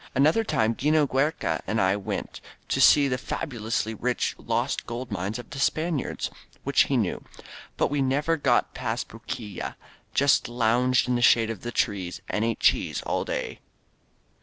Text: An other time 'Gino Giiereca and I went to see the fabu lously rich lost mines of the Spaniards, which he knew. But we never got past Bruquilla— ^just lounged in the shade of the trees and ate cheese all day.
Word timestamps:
An 0.15 0.25
other 0.25 0.43
time 0.43 0.75
'Gino 0.75 1.05
Giiereca 1.05 1.61
and 1.67 1.79
I 1.79 1.95
went 1.95 2.41
to 2.69 2.81
see 2.81 3.07
the 3.07 3.19
fabu 3.19 3.59
lously 3.61 3.95
rich 3.99 4.33
lost 4.39 4.81
mines 5.11 5.37
of 5.37 5.51
the 5.51 5.59
Spaniards, 5.59 6.31
which 6.63 6.85
he 6.85 6.97
knew. 6.97 7.23
But 7.77 7.91
we 7.91 8.01
never 8.01 8.35
got 8.35 8.73
past 8.73 9.09
Bruquilla— 9.09 9.75
^just 10.15 10.47
lounged 10.49 11.07
in 11.07 11.13
the 11.13 11.21
shade 11.21 11.51
of 11.51 11.61
the 11.61 11.71
trees 11.71 12.19
and 12.29 12.43
ate 12.43 12.59
cheese 12.59 13.03
all 13.03 13.23
day. 13.23 13.59